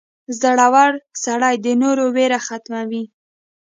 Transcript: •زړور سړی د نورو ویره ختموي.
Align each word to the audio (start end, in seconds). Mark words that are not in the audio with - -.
•زړور 0.39 0.91
سړی 1.23 1.55
د 1.65 1.67
نورو 1.81 2.03
ویره 2.15 2.39
ختموي. 2.47 3.03